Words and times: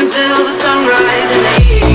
until 0.00 0.44
the 0.44 0.52
sunrise 0.52 1.87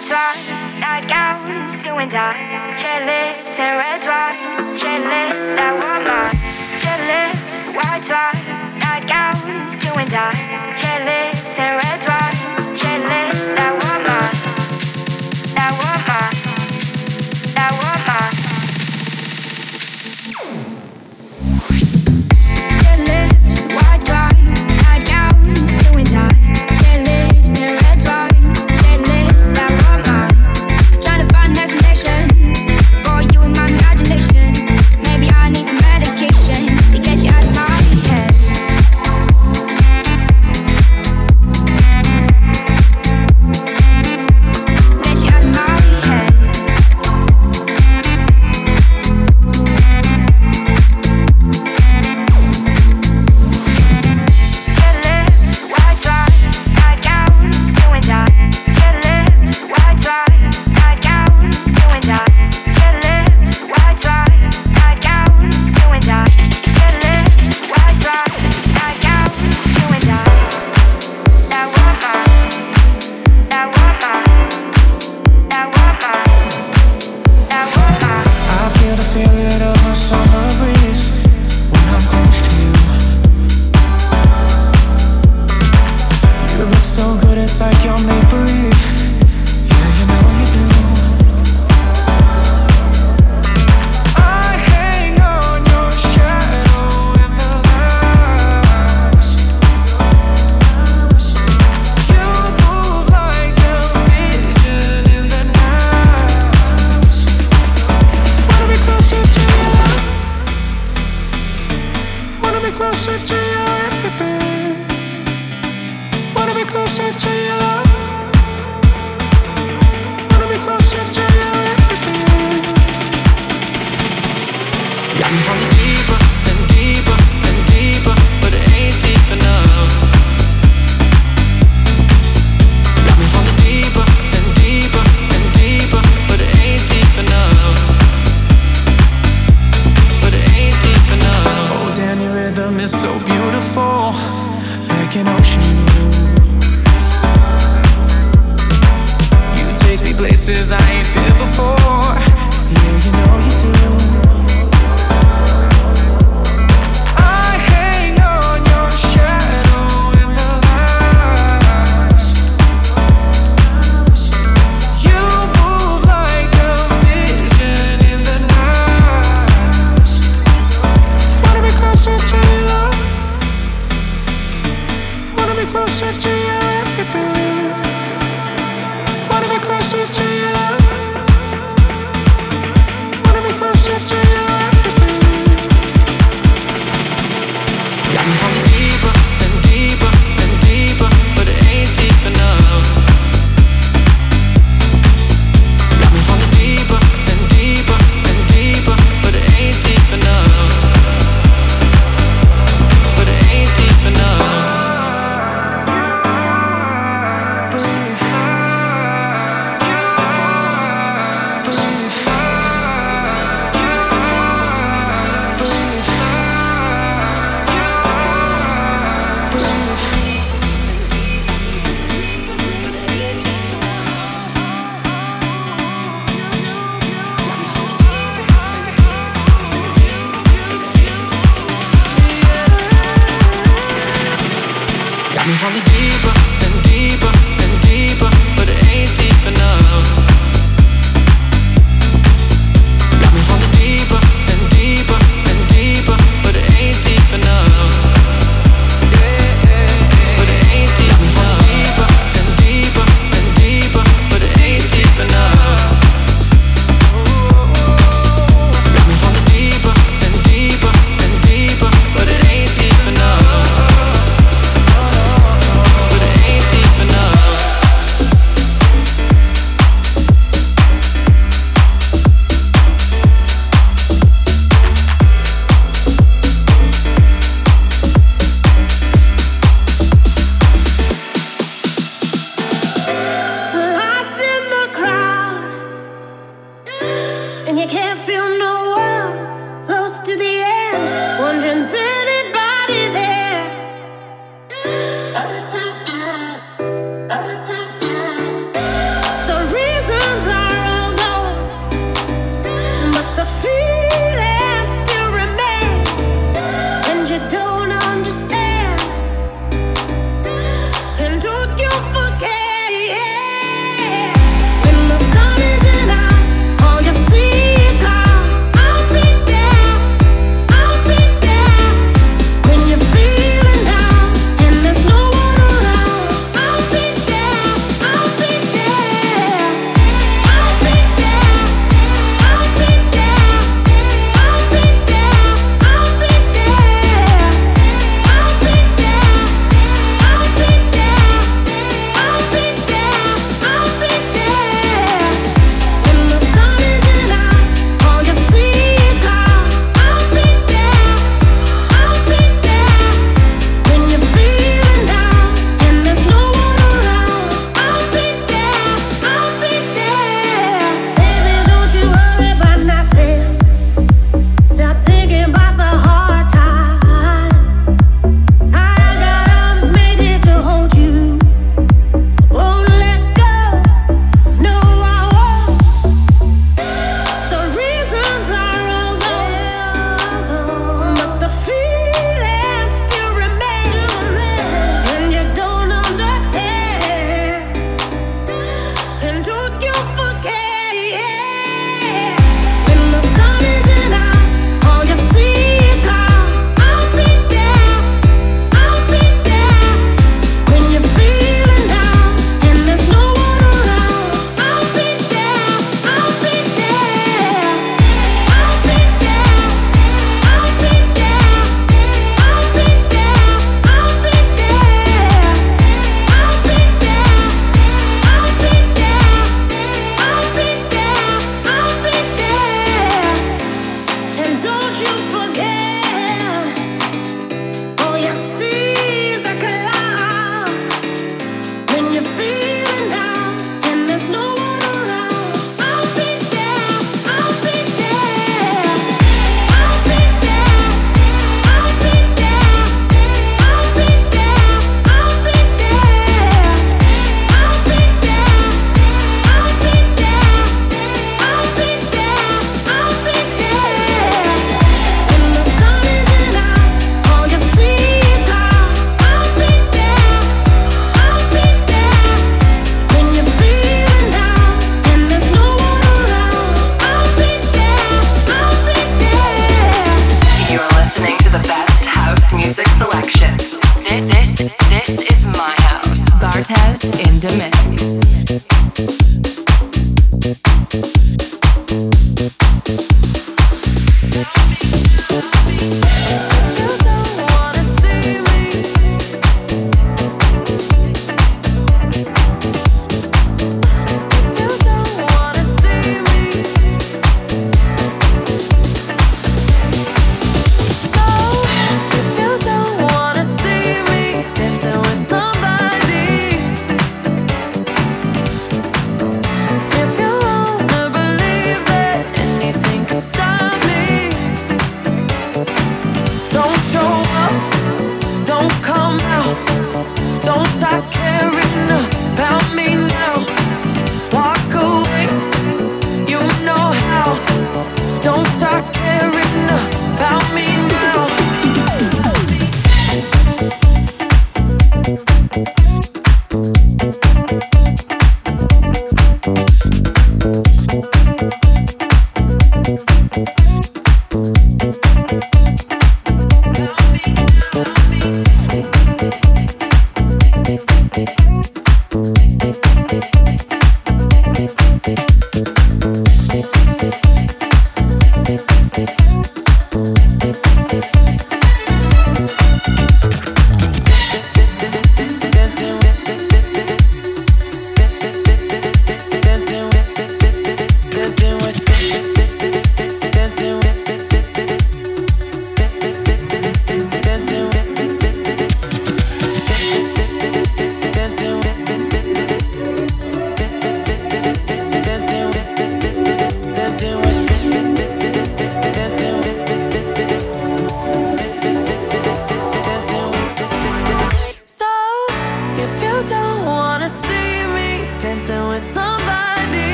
red 0.00 0.10
wine, 0.10 0.80
nightgowns, 0.80 1.84
you 1.84 1.92
and 1.92 2.14
I. 2.14 2.74
Cherry 2.76 3.04
lips 3.04 3.58
and 3.58 3.76
red 3.76 4.00
wine, 4.06 4.78
cherry 4.78 5.04
lips 5.04 5.52
that 5.56 5.72
were 5.76 6.00
mine. 6.08 6.40
Cherry 6.80 7.04
lips, 7.10 7.66
white 7.76 8.08
wine, 8.08 8.80
nightgowns, 8.80 9.84
you 9.84 9.92
and 9.92 10.14
I. 10.14 10.74
Cherry 10.76 11.04
lips 11.04 11.58
and 11.58 11.82
red 11.82 12.08
wine. 12.08 12.39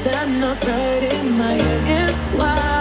Can't 0.05 2.11
stay 2.11 2.74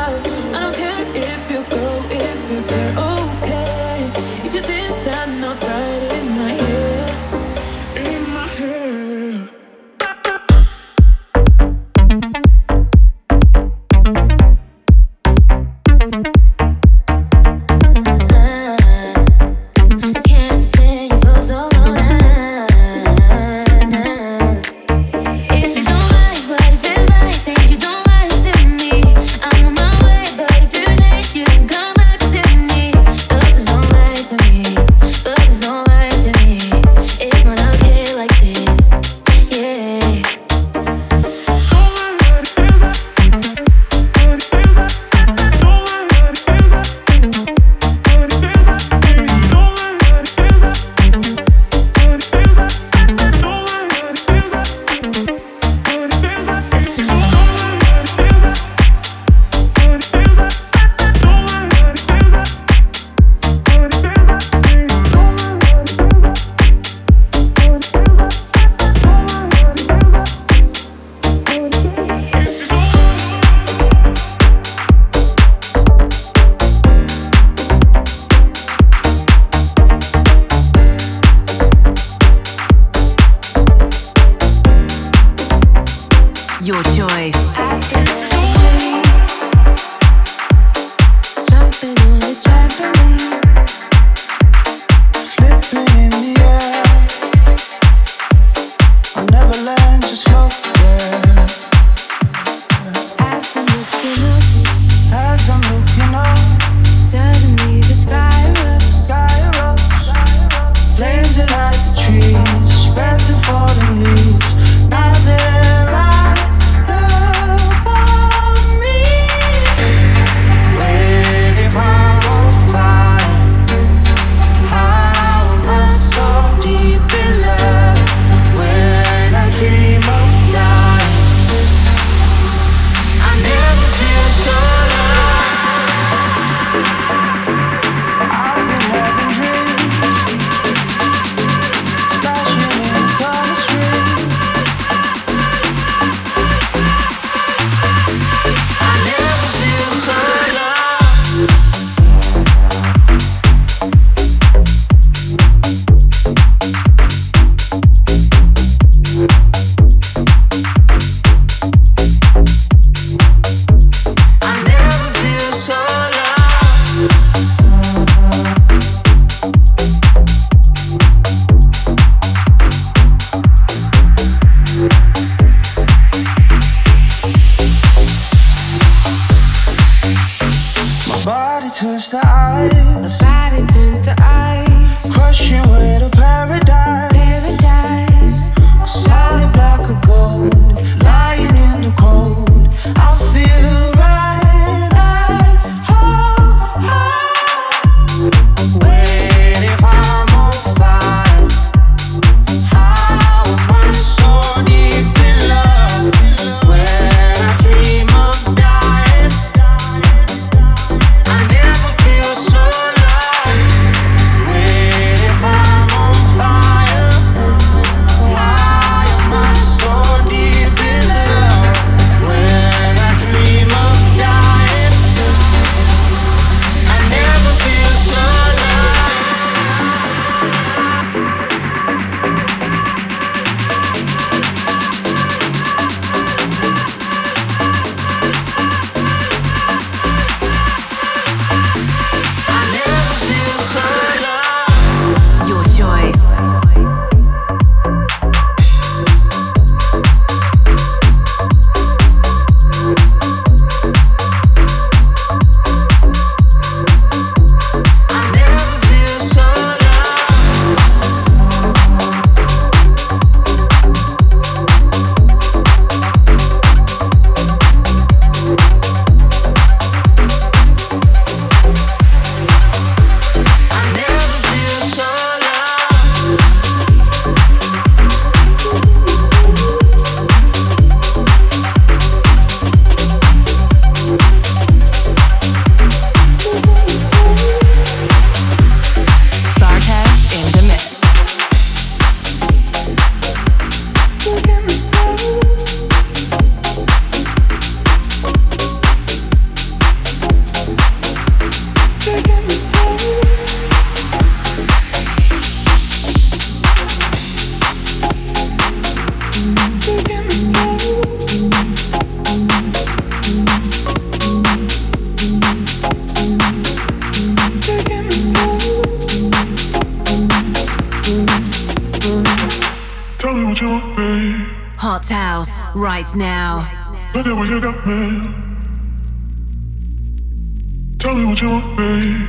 Tell 331.15 331.23
me 331.23 331.29
what 331.29 331.40
you 331.40 331.48
want, 331.48 331.77
babe. 331.77 332.29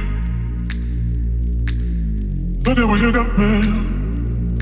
Look 2.68 2.78
at 2.78 2.88
what 2.88 3.02
you 3.02 3.12
got, 3.12 3.36
man. 3.36 4.60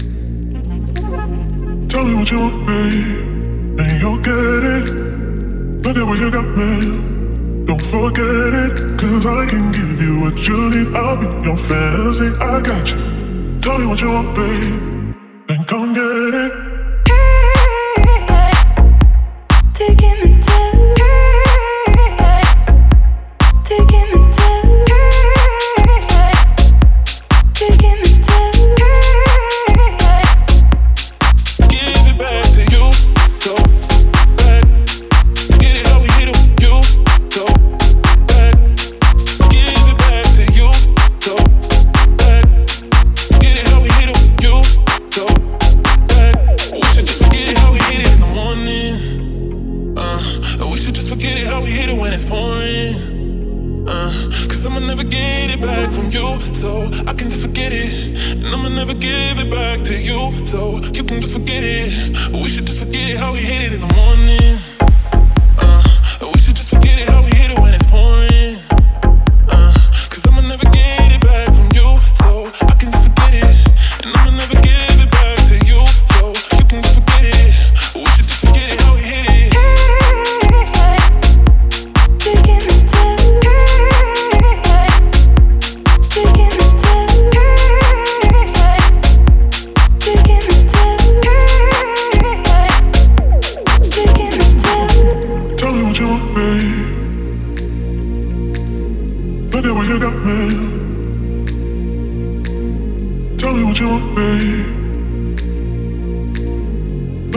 Tell 1.89 2.05
me 2.05 2.15
what 2.15 2.31
you 2.31 2.39
want, 2.39 2.65
babe. 2.65 3.81
And 3.81 4.01
you'll 4.01 4.21
get 4.21 4.63
it. 4.77 4.89
Look 5.83 5.97
at 5.97 6.05
what 6.07 6.19
you 6.21 6.31
got, 6.31 6.45
man. 6.55 7.65
Don't 7.65 7.81
forget 7.81 8.53
it. 8.63 8.97
Cause 8.97 9.25
I 9.25 9.45
can 9.45 9.73
give 9.73 10.01
you 10.01 10.21
what 10.21 10.47
you 10.47 10.69
need. 10.69 10.95
I'll 10.95 11.17
be 11.17 11.25
your 11.45 11.57
fantasy. 11.57 12.33
I 12.39 12.61
got 12.61 12.87
you. 12.87 13.59
Tell 13.59 13.77
me 13.77 13.85
what 13.87 13.99
you 13.99 14.09
want, 14.09 14.33
babe. 14.37 14.92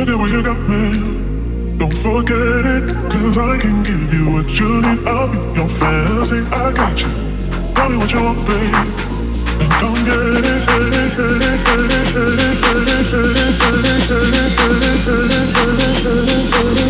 love 0.06 0.14
it 0.14 0.22
when 0.22 0.30
you 0.32 0.42
got 0.42 0.58
me. 0.68 1.78
Don't 1.78 1.92
forget 1.92 2.64
it, 2.66 2.94
cause 3.10 3.38
I 3.38 3.58
can 3.58 3.82
give 3.82 4.14
you 4.14 4.30
what 4.32 4.48
you 4.58 4.80
need. 4.80 5.06
I'll 5.06 5.28
be 5.28 5.38
your 5.58 5.68
fantasy, 5.68 6.46
I 6.52 6.72
got 6.72 6.98
you. 7.00 7.08
Tell 7.74 7.88
me 7.88 7.96
what 7.96 8.12
you 8.12 8.22
want, 8.22 8.46
babe. 8.46 8.74
And 9.60 9.72
come 9.80 10.04
get 10.04 10.44
it. 10.44 10.62
Hey, 10.68 10.90
hey, 11.16 11.38
hey, 16.80 16.85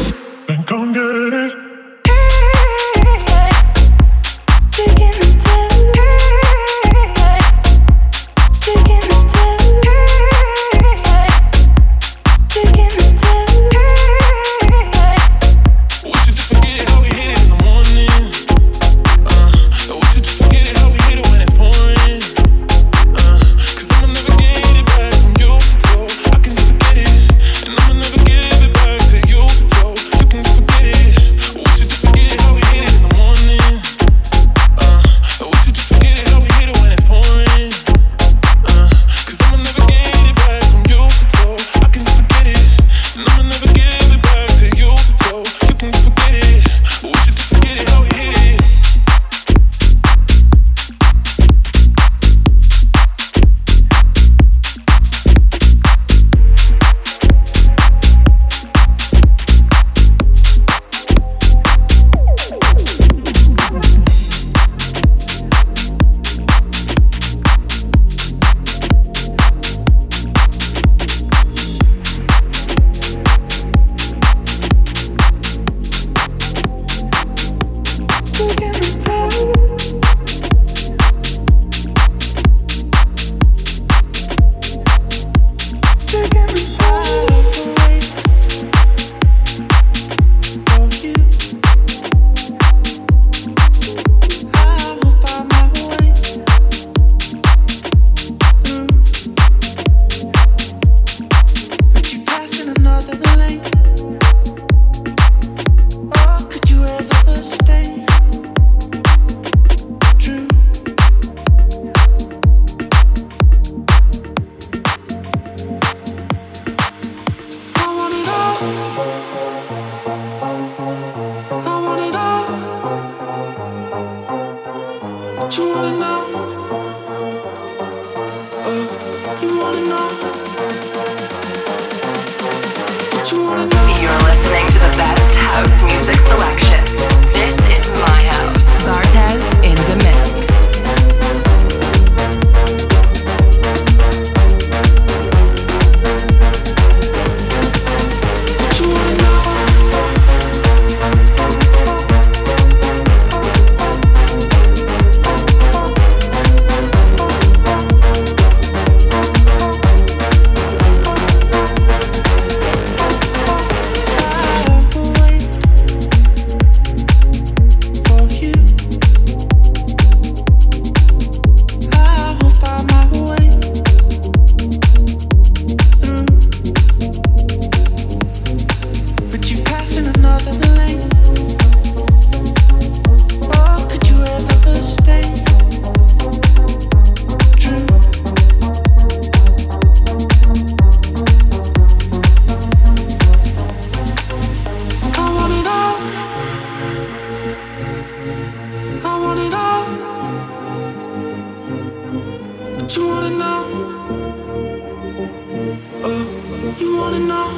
You 206.79 206.97
wanna 206.97 207.18
know? 207.20 207.49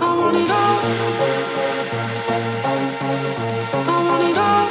I 0.00 0.14
want 0.18 0.36
it 0.36 0.50
all. 0.50 0.78
I 3.74 4.04
want 4.06 4.24
it 4.30 4.38
all. 4.38 4.68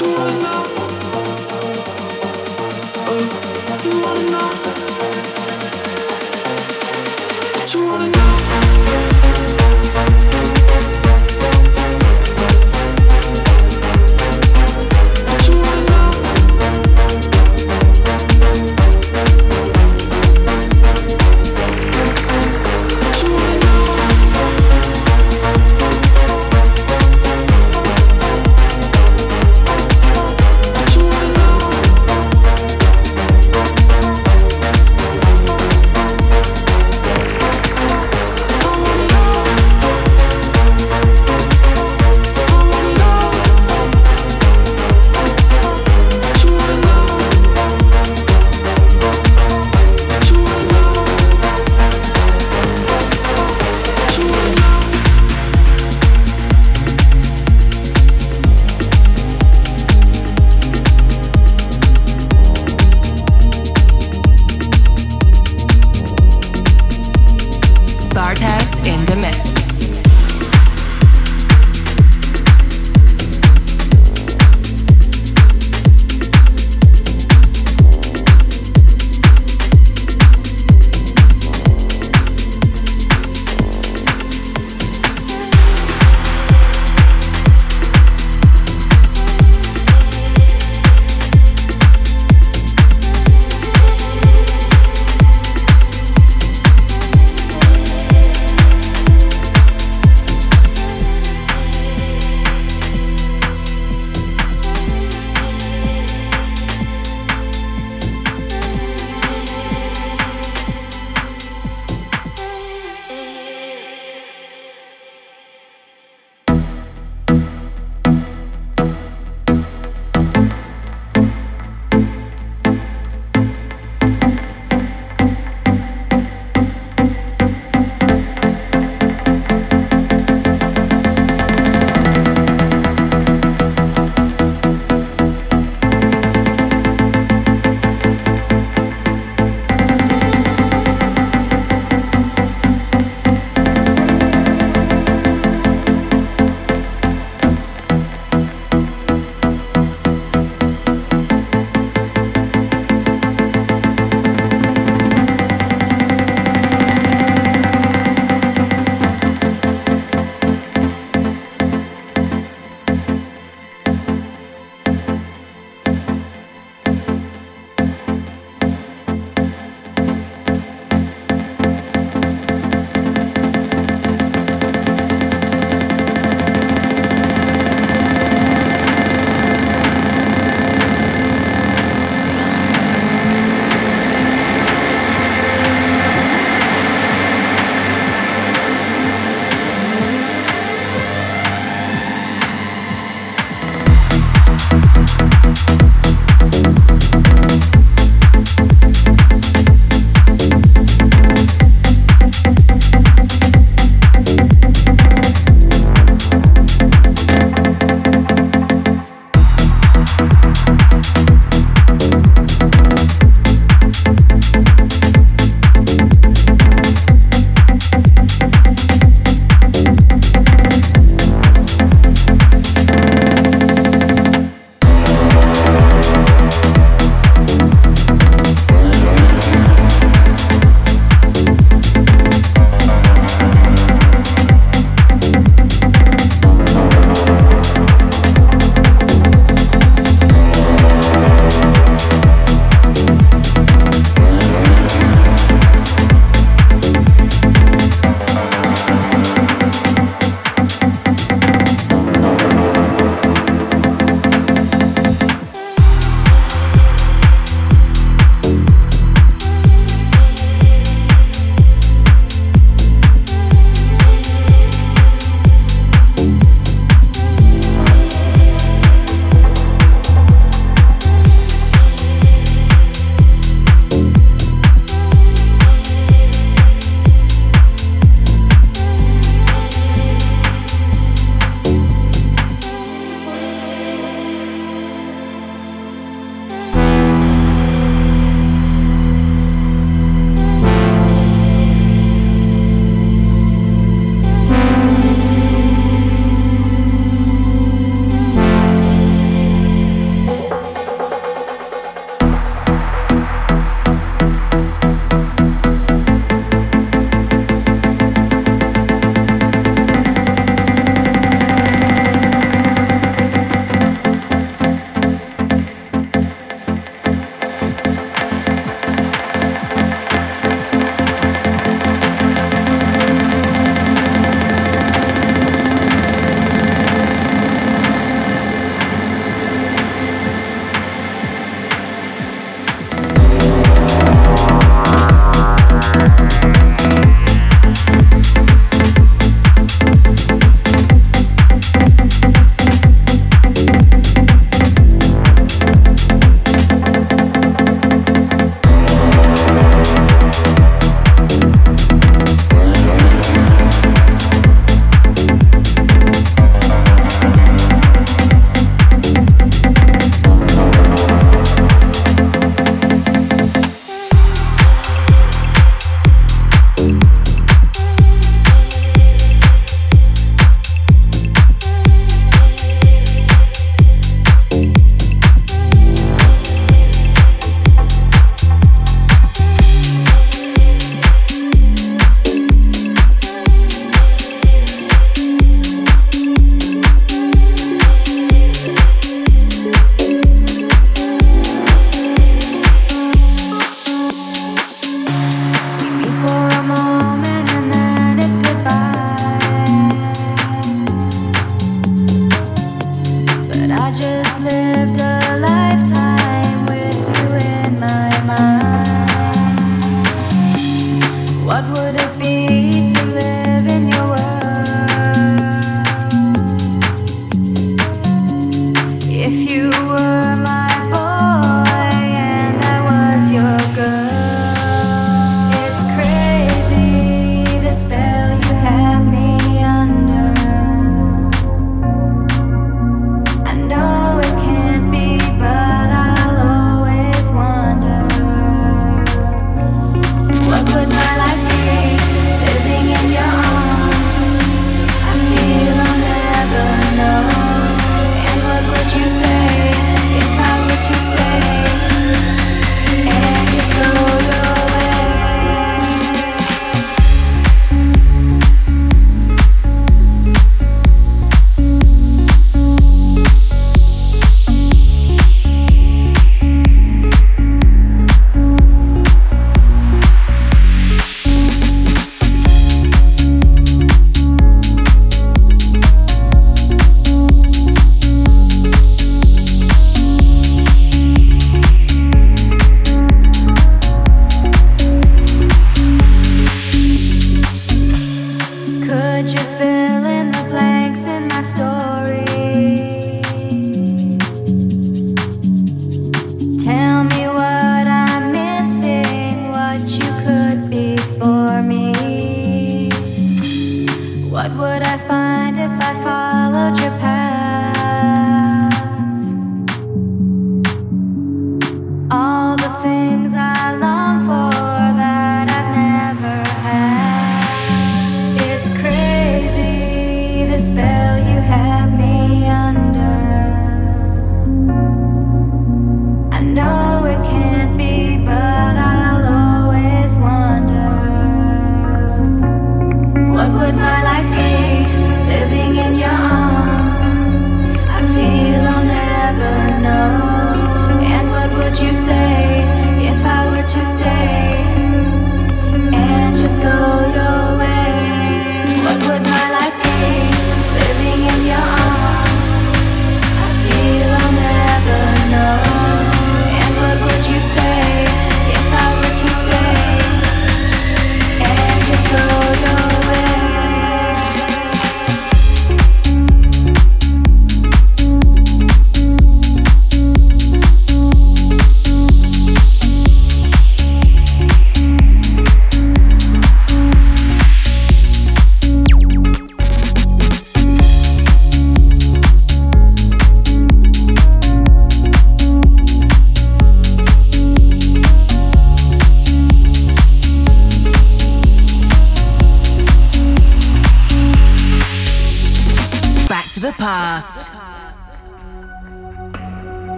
You 0.00 0.08
wanna 0.16 0.36
know? 0.42 0.62
Oh, 3.08 3.80
you 3.84 4.02
wanna 4.02 4.30
know? 4.30 4.91